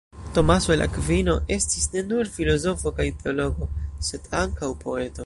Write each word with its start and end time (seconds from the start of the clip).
Tomaso 0.35 0.71
el 0.75 0.81
Akvino 0.85 1.35
estis 1.57 1.85
ne 1.95 2.03
nur 2.13 2.33
filozofo 2.39 2.95
kaj 3.01 3.07
teologo, 3.21 3.69
sed 4.09 4.31
ankaŭ 4.45 4.73
poeto. 4.87 5.17